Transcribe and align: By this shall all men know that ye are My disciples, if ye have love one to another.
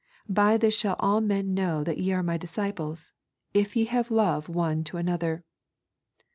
By 0.27 0.57
this 0.57 0.75
shall 0.75 0.95
all 0.99 1.21
men 1.21 1.53
know 1.53 1.83
that 1.83 1.99
ye 1.99 2.11
are 2.11 2.23
My 2.23 2.35
disciples, 2.35 3.13
if 3.53 3.75
ye 3.75 3.85
have 3.85 4.09
love 4.09 4.49
one 4.49 4.83
to 4.85 4.97
another. 4.97 5.43